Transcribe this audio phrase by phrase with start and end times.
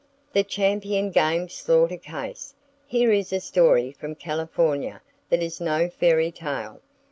[0.33, 2.55] The Champion Game Slaughter Case.
[2.87, 6.81] —Here is a story from California that is no fairy tale.